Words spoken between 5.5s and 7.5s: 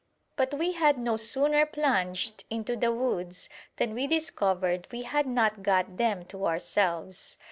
got them to ourselves.